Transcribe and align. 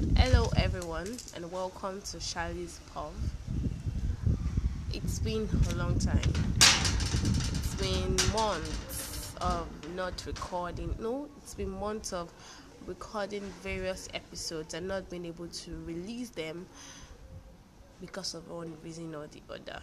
Hello, 0.00 0.48
everyone, 0.56 1.14
and 1.36 1.52
welcome 1.52 2.00
to 2.00 2.18
Charlie's 2.20 2.80
Pub. 2.94 3.12
It's 4.94 5.18
been 5.18 5.46
a 5.70 5.74
long 5.74 5.98
time. 5.98 6.32
It's 6.56 7.74
been 7.74 8.16
months 8.32 9.34
of 9.42 9.66
not 9.94 10.24
recording. 10.26 10.96
No, 10.98 11.28
it's 11.36 11.52
been 11.52 11.68
months 11.68 12.14
of 12.14 12.32
recording 12.86 13.42
various 13.62 14.08
episodes 14.14 14.72
and 14.72 14.88
not 14.88 15.10
being 15.10 15.26
able 15.26 15.48
to 15.48 15.70
release 15.84 16.30
them 16.30 16.66
because 18.00 18.32
of 18.32 18.50
one 18.50 18.72
reason 18.82 19.14
or 19.14 19.26
the 19.26 19.42
other. 19.50 19.82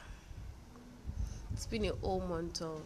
It's 1.53 1.67
been 1.67 1.85
a 1.85 1.93
whole 2.01 2.21
month 2.21 2.63
of 2.63 2.81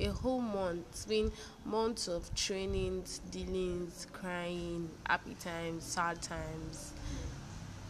a 0.00 0.06
whole 0.06 0.40
month. 0.40 0.84
It's 0.90 1.04
been 1.04 1.32
months 1.64 2.08
of 2.08 2.34
trainings, 2.34 3.20
dealings, 3.30 4.06
crying, 4.12 4.88
happy 5.06 5.34
times, 5.34 5.84
sad 5.84 6.20
times, 6.22 6.92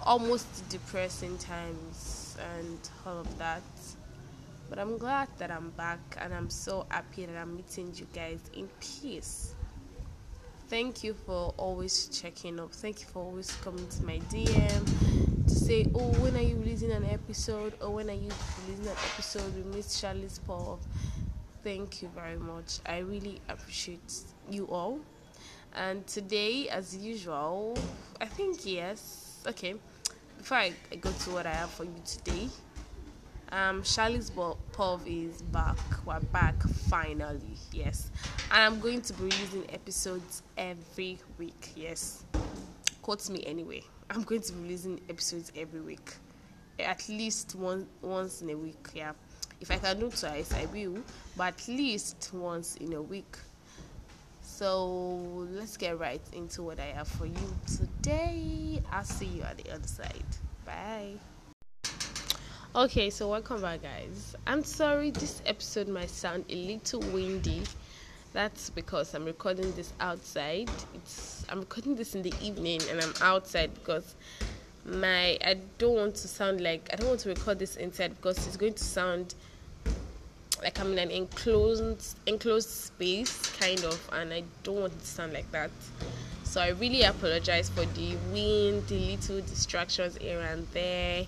almost 0.05 0.69
depressing 0.69 1.39
times, 1.39 2.37
and 2.57 2.79
all 3.07 3.21
of 3.21 3.39
that. 3.39 3.63
But 4.69 4.79
I'm 4.79 4.97
glad 4.97 5.29
that 5.39 5.51
I'm 5.51 5.71
back 5.71 6.01
and 6.19 6.33
I'm 6.33 6.49
so 6.49 6.87
happy 6.89 7.27
that 7.27 7.37
I'm 7.37 7.57
meeting 7.57 7.93
you 7.95 8.07
guys 8.15 8.41
in 8.55 8.69
peace. 8.81 9.55
Thank 10.69 11.05
you 11.05 11.13
for 11.13 11.53
always 11.59 12.09
checking 12.09 12.59
up. 12.59 12.73
Thank 12.73 13.03
you 13.03 13.07
for 13.07 13.19
always 13.23 13.51
coming 13.57 13.87
to 13.87 14.05
my 14.05 14.19
DM 14.31 15.47
to 15.47 15.55
say, 15.55 15.87
Oh, 15.95 16.09
when 16.23 16.35
are 16.37 16.41
you 16.41 16.57
releasing 16.57 16.91
an 16.91 17.05
episode? 17.05 17.75
Or 17.83 17.91
when 17.91 18.09
are 18.09 18.15
you 18.15 18.31
releasing 18.65 18.87
an 18.87 18.97
episode 19.13 19.55
with 19.55 19.67
Miss 19.67 20.01
Charlie's 20.01 20.39
Paul? 20.39 20.81
Thank 21.63 22.03
you 22.03 22.09
very 22.09 22.37
much. 22.39 22.81
I 22.85 22.99
really 22.99 23.41
appreciate 23.49 24.25
you 24.51 24.67
all. 24.67 24.99
And 25.75 26.05
today, 26.09 26.69
as 26.69 26.97
usual, 26.97 27.79
I 28.21 28.27
think 28.27 28.67
yes. 28.67 29.41
Okay, 29.47 29.75
before 30.39 30.59
I, 30.59 30.73
I 30.91 30.97
go 30.97 31.11
to 31.11 31.31
what 31.31 31.47
I 31.47 31.53
have 31.53 31.71
for 31.71 31.85
you 31.85 32.03
today, 32.05 32.49
um, 33.53 33.85
Charlie's 33.85 34.29
Pov 34.29 35.01
is 35.07 35.43
back. 35.43 35.79
We're 36.05 36.19
back 36.19 36.61
finally, 36.91 37.57
yes. 37.71 38.11
And 38.51 38.61
I'm 38.63 38.81
going 38.81 39.01
to 39.03 39.13
be 39.13 39.25
releasing 39.25 39.65
episodes 39.71 40.43
every 40.59 41.19
week, 41.39 41.71
yes. 41.77 42.25
Quote 43.03 43.31
me 43.31 43.45
anyway. 43.47 43.83
I'm 44.11 44.23
going 44.23 44.43
to 44.43 44.53
be 44.53 44.63
releasing 44.63 45.01
episodes 45.09 45.53
every 45.57 45.81
week, 45.81 46.13
at 46.81 47.09
least 47.09 47.55
one 47.55 47.87
once 48.01 48.43
in 48.43 48.51
a 48.51 48.57
week, 48.57 48.89
yeah. 48.95 49.13
If 49.63 49.71
I 49.71 49.79
can 49.79 50.01
do 50.01 50.11
twice, 50.11 50.53
I 50.53 50.67
will, 50.73 50.99
but 51.37 51.55
at 51.55 51.69
least 51.69 52.31
once 52.35 52.75
in 52.79 52.95
a 52.95 53.01
week. 53.01 53.37
So 54.43 55.47
let's 55.53 55.77
get 55.77 56.01
right 56.01 56.21
into 56.33 56.65
what 56.65 56.81
I 56.81 56.87
have 56.87 57.07
for 57.07 57.27
you 57.27 57.55
today. 57.79 58.83
I'll 58.91 59.05
see 59.05 59.27
you 59.27 59.43
at 59.43 59.59
the 59.59 59.73
other 59.73 59.87
side. 59.87 60.25
Bye. 60.67 61.13
Okay, 62.75 63.09
so 63.11 63.31
welcome 63.31 63.63
back, 63.63 63.83
guys. 63.83 64.35
I'm 64.49 64.65
sorry 64.65 65.13
this 65.13 65.41
episode 65.47 65.87
might 65.87 66.11
sound 66.11 66.45
a 66.49 66.57
little 66.57 66.99
windy. 67.13 67.63
That's 68.33 68.69
because 68.69 69.15
I'm 69.15 69.27
recording 69.27 69.71
this 69.77 69.93
outside. 70.01 70.71
It's 70.93 71.47
I'm 71.49 71.61
recording 71.61 71.95
this 71.95 72.17
in 72.17 72.23
the 72.23 72.35
evening 72.43 72.81
and 72.91 73.01
I'm 73.01 73.15
outside 73.23 73.73
because 73.75 74.17
my 74.85 75.39
I 75.45 75.59
don't 75.79 75.95
want 75.95 76.17
to 76.17 76.27
sound 76.27 76.61
like 76.61 76.91
I 76.93 76.97
don't 76.97 77.07
want 77.07 77.21
to 77.21 77.29
record 77.29 77.61
this 77.61 77.77
inside 77.77 78.17
because 78.17 78.45
it's 78.45 78.57
going 78.57 78.75
to 78.75 78.83
sound 78.83 79.37
like 80.63 80.79
I'm 80.79 80.93
in 80.93 80.99
an 80.99 81.11
enclosed 81.11 82.17
enclosed 82.27 82.69
space 82.69 83.51
kind 83.59 83.83
of 83.85 84.09
and 84.13 84.33
I 84.33 84.45
don't 84.63 84.81
want 84.81 84.99
to 84.99 85.07
sound 85.07 85.33
like 85.33 85.51
that. 85.53 85.71
So 86.45 86.61
I 86.61 86.69
really 86.69 87.03
apologize 87.03 87.69
for 87.69 87.85
the 87.85 88.17
wind, 88.33 88.87
the 88.87 88.99
little 88.99 89.41
distractions 89.41 90.17
here 90.19 90.41
and 90.41 90.67
there. 90.73 91.27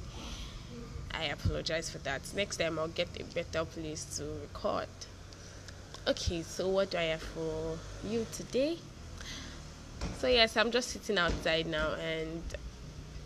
I 1.13 1.25
apologize 1.25 1.89
for 1.91 1.99
that. 1.99 2.23
Next 2.37 2.59
time 2.59 2.79
I'll 2.79 2.89
get 2.89 3.09
a 3.19 3.25
better 3.25 3.65
place 3.65 4.05
to 4.17 4.25
record. 4.25 4.89
Okay, 6.07 6.43
so 6.43 6.69
what 6.69 6.91
do 6.91 6.99
I 6.99 7.05
have 7.05 7.23
for 7.23 7.79
you 8.07 8.27
today? 8.33 8.77
So 10.19 10.27
yes, 10.27 10.57
I'm 10.57 10.71
just 10.71 10.91
sitting 10.91 11.19
outside 11.19 11.67
now 11.67 11.95
and 11.95 12.43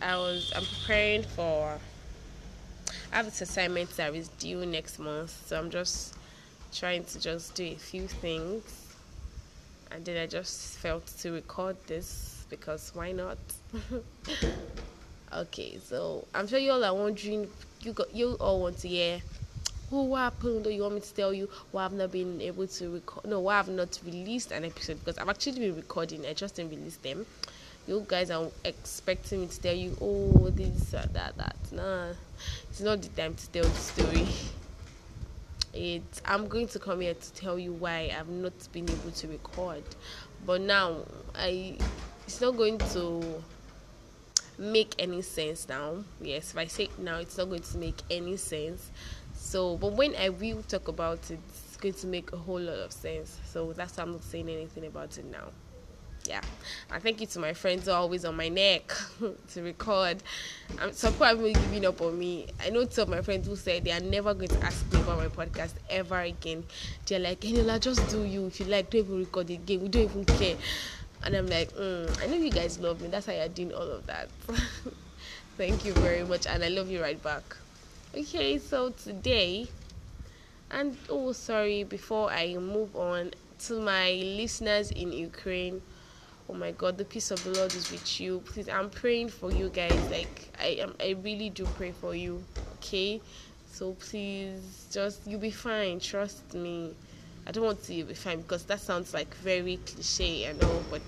I 0.01 0.15
was 0.15 0.53
I'm 0.55 0.63
preparing 0.63 1.23
for 1.23 1.77
I 3.11 3.15
have 3.15 3.25
this 3.25 3.41
assignment 3.41 3.89
that 3.97 4.13
is 4.13 4.27
due 4.27 4.65
next 4.67 4.99
month, 4.99 5.47
so 5.47 5.57
I'm 5.57 5.71
just 5.71 6.13
trying 6.71 7.03
to 7.05 7.19
just 7.19 7.55
do 7.55 7.63
a 7.63 7.75
few 7.75 8.07
things. 8.07 8.95
And 9.91 10.05
then 10.05 10.17
I 10.17 10.27
just 10.27 10.77
felt 10.77 11.07
to 11.21 11.31
record 11.31 11.75
this 11.87 12.45
because 12.51 12.91
why 12.93 13.11
not? 13.11 13.39
okay, 15.33 15.79
so 15.83 16.27
I'm 16.35 16.45
sure 16.45 16.59
you 16.59 16.71
all 16.71 16.83
are 16.83 16.93
wondering. 16.93 17.49
You 17.81 17.93
got 17.93 18.13
you 18.13 18.33
all 18.39 18.61
want 18.61 18.77
to 18.79 18.87
hear. 18.87 19.21
Oh, 19.91 20.03
what 20.03 20.19
happened? 20.19 20.67
Or 20.67 20.69
you 20.69 20.83
want 20.83 20.93
me 20.93 21.01
to 21.01 21.13
tell 21.15 21.33
you 21.33 21.49
why 21.71 21.85
I've 21.85 21.93
not 21.93 22.11
been 22.11 22.39
able 22.41 22.67
to 22.67 22.93
record? 22.93 23.25
No, 23.25 23.39
why 23.39 23.57
I've 23.57 23.69
not 23.69 23.99
released 24.05 24.51
an 24.51 24.65
episode 24.65 24.99
because 24.99 25.17
I've 25.17 25.29
actually 25.29 25.59
been 25.59 25.75
recording. 25.75 26.27
I 26.27 26.33
just 26.33 26.57
didn't 26.57 26.69
release 26.69 26.97
them 26.97 27.25
you 27.89 28.05
guys 28.07 28.29
are 28.29 28.47
expecting 28.63 29.41
me 29.41 29.47
to 29.47 29.59
tell 29.59 29.73
you, 29.73 29.97
oh, 29.99 30.51
this, 30.51 30.93
uh, 30.93 31.07
that, 31.11 31.35
that. 31.37 31.55
Nah, 31.71 32.09
it's 32.69 32.81
not 32.81 33.01
the 33.01 33.09
time 33.09 33.33
to 33.33 33.49
tell 33.49 33.63
the 33.63 33.69
story. 33.69 34.27
It, 35.73 36.03
I'm 36.23 36.47
going 36.47 36.67
to 36.67 36.79
come 36.79 37.01
here 37.01 37.15
to 37.15 37.33
tell 37.33 37.57
you 37.57 37.73
why 37.73 38.15
I've 38.17 38.29
not 38.29 38.53
been 38.71 38.87
able 38.87 39.09
to 39.09 39.27
record. 39.27 39.83
But 40.45 40.61
now, 40.61 40.97
I, 41.33 41.77
it's 42.27 42.39
not 42.39 42.57
going 42.57 42.77
to 42.77 43.23
make 44.59 44.93
any 44.99 45.23
sense 45.23 45.67
now. 45.67 46.03
Yes, 46.21 46.51
if 46.51 46.59
I 46.59 46.67
say 46.67 46.89
now, 46.99 47.17
it's 47.17 47.39
not 47.39 47.49
going 47.49 47.63
to 47.63 47.77
make 47.79 47.99
any 48.11 48.37
sense. 48.37 48.91
So, 49.33 49.77
but 49.77 49.93
when 49.93 50.15
I 50.15 50.29
will 50.29 50.61
talk 50.61 50.89
about 50.89 51.31
it, 51.31 51.39
it's 51.67 51.77
going 51.77 51.95
to 51.95 52.07
make 52.07 52.33
a 52.33 52.37
whole 52.37 52.61
lot 52.61 52.77
of 52.77 52.91
sense. 52.91 53.39
So 53.45 53.73
that's 53.73 53.97
why 53.97 54.03
I'm 54.03 54.11
not 54.11 54.23
saying 54.23 54.47
anything 54.47 54.85
about 54.85 55.17
it 55.17 55.25
now 55.25 55.47
yeah. 56.25 56.41
And 56.91 57.01
thank 57.01 57.21
you 57.21 57.27
to 57.27 57.39
my 57.39 57.53
friends 57.53 57.85
who 57.85 57.91
are 57.91 57.97
always 57.97 58.25
on 58.25 58.35
my 58.35 58.49
neck 58.49 58.91
to 59.53 59.61
record. 59.61 60.21
Um, 60.79 60.91
some 60.93 61.13
people 61.13 61.25
have 61.27 61.39
been 61.41 61.53
giving 61.53 61.85
up 61.85 62.01
on 62.01 62.17
me. 62.17 62.47
I 62.63 62.69
know 62.69 62.85
two 62.85 63.01
of 63.01 63.09
my 63.09 63.21
friends 63.21 63.47
who 63.47 63.55
said 63.55 63.83
they 63.83 63.91
are 63.91 63.99
never 63.99 64.33
going 64.33 64.49
to 64.49 64.63
ask 64.63 64.91
me 64.91 64.99
about 64.99 65.17
my 65.17 65.27
podcast 65.27 65.73
ever 65.89 66.19
again. 66.19 66.63
They're 67.05 67.19
like 67.19 67.41
Eniola, 67.41 67.79
just 67.79 68.07
do 68.09 68.23
you. 68.23 68.47
If 68.47 68.59
you 68.59 68.65
like 68.67 68.89
don't 68.89 69.05
even 69.05 69.19
record 69.19 69.49
it 69.49 69.55
again 69.55 69.81
we 69.81 69.87
don't 69.89 70.03
even 70.03 70.25
care. 70.25 70.55
And 71.23 71.35
i'm 71.35 71.47
like 71.47 71.71
mm, 71.73 72.23
i 72.23 72.27
know 72.27 72.37
you 72.37 72.51
guys 72.51 72.79
love 72.79 73.01
me. 73.01 73.07
That's 73.07 73.27
why 73.27 73.37
you're 73.37 73.49
doing 73.49 73.73
all 73.73 73.81
of 73.89 74.05
that. 74.07 74.29
Thank 75.57 75.83
you 75.83 75.93
very 75.93 76.23
much 76.23 76.47
and 76.47 76.63
i 76.63 76.69
love 76.69 76.89
you 76.89 77.01
right 77.01 77.21
back. 77.21 77.43
Okay 78.15 78.57
so 78.57 78.89
today 78.89 79.67
and 80.71 80.95
oh 81.09 81.31
sorry 81.31 81.83
before 81.83 82.29
i 82.31 82.55
move 82.55 82.95
on 82.95 83.31
to 83.59 83.79
my 83.81 84.11
listeners 84.11 84.91
in 84.91 85.11
ukraine 85.11 85.81
oh 86.49 86.53
my 86.53 86.71
god 86.71 86.97
the 86.97 87.05
peace 87.05 87.31
of 87.31 87.43
the 87.43 87.51
lord 87.51 87.73
is 87.75 87.91
with 87.91 88.19
you. 88.19 88.41
Please 88.45 88.67
i'm 88.69 88.89
praying 88.89 89.29
for 89.29 89.51
you 89.51 89.69
guys. 89.69 90.09
Like 90.09 90.49
i 90.59 90.77
am 90.79 90.95
i 90.99 91.15
really 91.23 91.49
do 91.49 91.65
pray 91.77 91.91
for 91.91 92.15
you 92.15 92.43
okay? 92.75 93.21
So 93.71 93.93
please 93.93 94.87
just 94.91 95.25
you'll 95.27 95.39
be 95.39 95.51
fine 95.51 95.99
trust 95.99 96.53
me. 96.53 96.93
I 97.45 97.51
don't 97.51 97.63
want 97.63 97.83
to 97.83 97.93
you 97.93 98.05
be 98.05 98.13
fine 98.13 98.41
because 98.41 98.63
that 98.65 98.79
sounds 98.79 99.13
like 99.13 99.33
very 99.35 99.77
cliche 99.85 100.45
and 100.45 100.61
all 100.63 100.83
but 100.89 101.01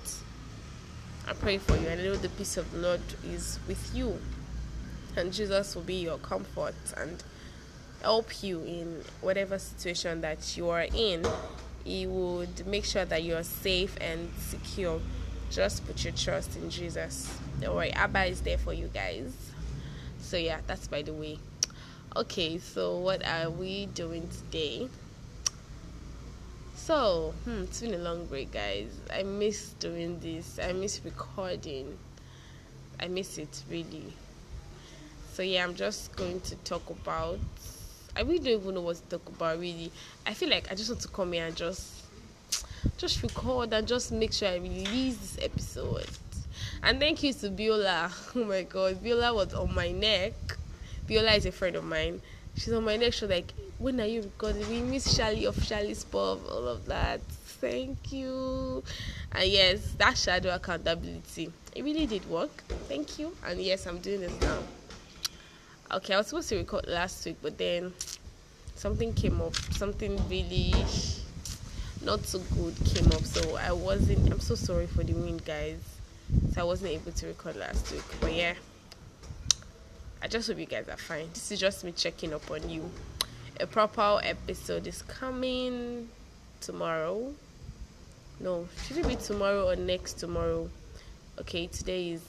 i 1.27 1.33
pray 1.33 1.57
for 1.57 1.75
you. 1.77 1.87
And 1.87 2.01
i 2.01 2.03
know 2.03 2.15
the 2.15 2.29
peace 2.29 2.57
of 2.57 2.71
the 2.71 2.79
lord 2.79 3.01
is 3.23 3.59
with 3.67 3.91
you 3.95 4.19
and 5.17 5.33
jesus 5.33 5.75
will 5.75 5.83
be 5.83 5.95
your 5.95 6.17
comfort 6.19 6.75
and 6.95 7.23
help 8.01 8.43
you 8.43 8.61
in 8.63 9.03
whatever 9.21 9.59
situation 9.59 10.21
that 10.21 10.57
you 10.57 10.69
are 10.69 10.87
in. 10.95 11.23
He 11.83 12.07
would 12.07 12.65
make 12.67 12.85
sure 12.85 13.05
that 13.05 13.23
you're 13.23 13.43
safe 13.43 13.95
and 14.01 14.29
secure 14.39 14.99
just 15.51 15.85
put 15.85 16.03
your 16.03 16.13
trust 16.13 16.55
in 16.55 16.69
Jesus. 16.69 17.37
Don't 17.59 17.75
worry, 17.75 17.91
Abba 17.91 18.25
is 18.25 18.41
there 18.41 18.57
for 18.57 18.73
you 18.73 18.87
guys. 18.93 19.33
So 20.19 20.37
yeah, 20.37 20.61
that's 20.65 20.87
by 20.87 21.01
the 21.01 21.13
way. 21.13 21.39
Okay, 22.15 22.57
so 22.57 22.97
what 22.97 23.25
are 23.25 23.49
we 23.49 23.85
doing 23.87 24.27
today? 24.29 24.89
So, 26.75 27.33
hmm, 27.45 27.63
it's 27.63 27.79
been 27.79 27.93
a 27.93 27.99
long 27.99 28.25
break, 28.25 28.51
guys. 28.51 28.89
I 29.13 29.23
miss 29.23 29.69
doing 29.79 30.19
this. 30.19 30.59
I 30.61 30.73
miss 30.73 30.99
recording. 31.05 31.97
I 32.99 33.07
miss 33.07 33.37
it 33.37 33.63
really. 33.69 34.13
So 35.33 35.43
yeah, 35.43 35.63
I'm 35.63 35.75
just 35.75 36.15
going 36.15 36.41
to 36.41 36.55
talk 36.57 36.89
about. 36.89 37.39
I 38.15 38.21
really 38.21 38.39
don't 38.39 38.61
even 38.61 38.73
know 38.75 38.81
what 38.81 38.97
to 38.97 39.17
talk 39.17 39.29
about. 39.29 39.59
Really, 39.59 39.91
I 40.25 40.33
feel 40.33 40.49
like 40.49 40.71
I 40.71 40.75
just 40.75 40.89
want 40.89 41.01
to 41.01 41.07
come 41.07 41.33
here 41.33 41.45
and 41.45 41.55
just 41.55 42.03
just 42.97 43.21
record 43.23 43.73
and 43.73 43.87
just 43.87 44.11
make 44.11 44.33
sure 44.33 44.49
I 44.49 44.55
release 44.55 45.17
this 45.17 45.37
episode. 45.41 46.07
And 46.83 46.99
thank 46.99 47.23
you 47.23 47.33
to 47.33 47.49
Biola. 47.49 48.11
Oh 48.35 48.45
my 48.45 48.63
god, 48.63 49.03
Biola 49.03 49.33
was 49.35 49.53
on 49.53 49.73
my 49.73 49.91
neck. 49.91 50.33
Biola 51.07 51.37
is 51.37 51.45
a 51.45 51.51
friend 51.51 51.75
of 51.75 51.83
mine. 51.83 52.21
She's 52.55 52.73
on 52.73 52.83
my 52.83 52.97
neck. 52.97 53.13
She's 53.13 53.29
like, 53.29 53.53
when 53.79 53.99
are 53.99 54.05
you 54.05 54.21
recording? 54.21 54.67
We 54.69 54.81
miss 54.81 55.15
Charlie 55.15 55.45
of 55.45 55.63
Charlie's 55.65 56.03
Pub, 56.03 56.39
all 56.49 56.67
of 56.67 56.85
that. 56.87 57.21
Thank 57.61 58.11
you. 58.11 58.83
And 59.31 59.49
yes, 59.49 59.93
that 59.97 60.17
shadow 60.17 60.53
accountability. 60.53 61.51
It 61.75 61.83
really 61.83 62.05
did 62.07 62.27
work. 62.29 62.63
Thank 62.87 63.19
you. 63.19 63.35
And 63.45 63.61
yes, 63.61 63.85
I'm 63.87 63.99
doing 63.99 64.21
this 64.21 64.39
now. 64.41 64.59
Okay, 65.91 66.13
I 66.13 66.17
was 66.17 66.27
supposed 66.27 66.49
to 66.49 66.57
record 66.57 66.87
last 66.87 67.25
week, 67.25 67.37
but 67.41 67.57
then 67.57 67.93
something 68.75 69.13
came 69.13 69.41
up. 69.41 69.55
Something 69.55 70.17
really 70.27 70.73
not 72.03 72.25
so 72.25 72.39
good 72.55 72.75
came 72.85 73.07
up. 73.07 73.23
So 73.23 73.55
I 73.57 73.71
wasn't 73.71 74.31
I'm 74.31 74.39
so 74.39 74.55
sorry 74.55 74.87
for 74.87 75.03
the 75.03 75.13
wind 75.13 75.45
guys. 75.45 75.79
So 76.53 76.61
I 76.61 76.63
wasn't 76.63 76.91
able 76.91 77.11
to 77.11 77.27
record 77.27 77.55
last 77.55 77.91
week. 77.91 78.03
But 78.19 78.33
yeah. 78.33 78.53
I 80.23 80.27
just 80.27 80.47
hope 80.47 80.59
you 80.59 80.67
guys 80.67 80.87
are 80.87 80.97
fine. 80.97 81.29
This 81.33 81.51
is 81.51 81.59
just 81.59 81.83
me 81.83 81.91
checking 81.91 82.33
up 82.33 82.49
on 82.51 82.69
you. 82.69 82.89
A 83.59 83.65
proper 83.65 84.19
episode 84.23 84.85
is 84.85 85.01
coming 85.01 86.09
tomorrow. 86.59 87.33
No, 88.39 88.67
should 88.85 88.97
it 88.97 89.07
be 89.07 89.15
tomorrow 89.15 89.69
or 89.69 89.75
next 89.75 90.13
tomorrow? 90.13 90.69
Okay, 91.39 91.67
today 91.67 92.11
is. 92.11 92.21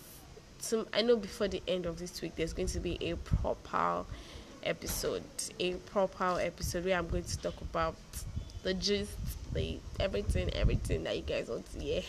Some, 0.58 0.86
I 0.92 1.02
know 1.02 1.16
before 1.16 1.48
the 1.48 1.62
end 1.66 1.86
of 1.86 1.98
this 1.98 2.22
week, 2.22 2.36
there's 2.36 2.52
going 2.52 2.68
to 2.68 2.80
be 2.80 2.96
a 3.00 3.16
proper 3.16 4.04
episode, 4.62 5.24
a 5.58 5.74
proper 5.74 6.38
episode 6.40 6.84
where 6.84 6.96
I'm 6.96 7.08
going 7.08 7.24
to 7.24 7.38
talk 7.38 7.60
about 7.60 7.96
the 8.62 8.74
gist, 8.74 9.16
the 9.52 9.78
everything, 10.00 10.50
everything 10.54 11.04
that 11.04 11.16
you 11.16 11.22
guys 11.22 11.48
want 11.48 11.70
to 11.72 11.78
hear. 11.78 12.02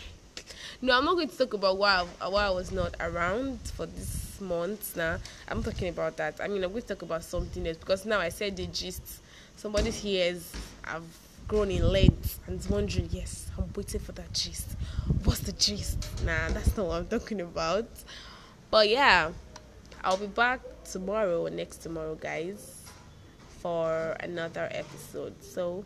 No, 0.82 0.96
I'm 0.96 1.04
not 1.04 1.14
going 1.14 1.28
to 1.28 1.38
talk 1.38 1.54
about 1.54 1.78
why 1.78 2.04
I, 2.20 2.28
why 2.28 2.46
I 2.46 2.50
was 2.50 2.72
not 2.72 2.94
around 3.00 3.60
for 3.74 3.86
this 3.86 4.40
month. 4.40 4.96
Now, 4.96 5.18
I'm 5.48 5.62
talking 5.62 5.88
about 5.88 6.16
that. 6.18 6.40
I 6.40 6.48
mean, 6.48 6.62
I'm 6.64 6.70
going 6.70 6.82
to 6.82 6.88
talk 6.88 7.02
about 7.02 7.22
something 7.24 7.66
else 7.66 7.78
because 7.78 8.04
now 8.04 8.20
I 8.20 8.28
said 8.28 8.56
the 8.56 8.66
gist. 8.66 9.20
Somebody 9.56 9.90
hears 9.90 10.52
I've 10.84 11.04
grown 11.46 11.70
in 11.70 11.86
length 11.86 12.40
and 12.46 12.58
is 12.58 12.68
wondering, 12.68 13.08
yes, 13.10 13.50
I'm 13.56 13.70
waiting 13.74 14.00
for 14.00 14.12
that 14.12 14.32
gist. 14.32 14.76
What's 15.24 15.40
the 15.40 15.52
gist? 15.52 16.22
Nah, 16.24 16.48
that's 16.50 16.76
not 16.76 16.86
what 16.86 16.96
I'm 16.96 17.06
talking 17.06 17.40
about. 17.40 17.88
But 18.70 18.88
yeah, 18.88 19.30
I'll 20.02 20.16
be 20.16 20.26
back 20.26 20.60
tomorrow 20.84 21.46
or 21.46 21.50
next 21.50 21.78
tomorrow, 21.78 22.14
guys, 22.14 22.82
for 23.60 24.16
another 24.20 24.68
episode. 24.72 25.42
So, 25.42 25.84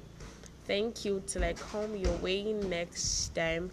thank 0.69 1.05
you 1.05 1.23
till 1.27 1.43
I 1.43 1.55
come 1.55 1.97
your 1.97 2.13
way 2.19 2.53
next 2.53 3.35
time. 3.35 3.73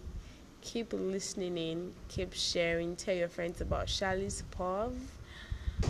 Keep 0.62 0.94
listening 0.94 1.56
in, 1.58 1.92
keep 2.08 2.32
sharing, 2.32 2.96
tell 2.96 3.14
your 3.14 3.28
friends 3.28 3.60
about 3.60 3.86
Charlie's 3.86 4.42
Pub. 4.50 4.96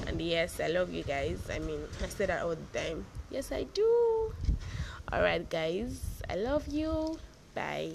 And 0.08 0.20
yes, 0.20 0.61
I 0.61 0.67
love 0.67 0.93
you 0.93 1.05
guys. 1.05 1.38
I 1.50 1.61
mean, 1.61 1.81
I 2.03 2.08
say 2.08 2.26
that 2.26 2.43
all 2.43 2.56
the 2.56 2.79
time. 2.79 3.06
Yes, 3.31 3.53
I 3.53 3.62
do. 3.62 4.35
Alright, 5.11 5.49
guys, 5.49 6.20
I 6.29 6.35
love 6.35 6.67
you. 6.67 7.17
Bye. 7.55 7.93